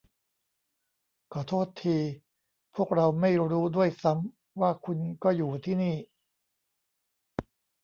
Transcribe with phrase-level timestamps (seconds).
[1.33, 1.97] ขอโทษที
[2.75, 5.95] พวกเราไม่รู้ด้วยซ้ำว่าคุณก็อยู่ที่นี่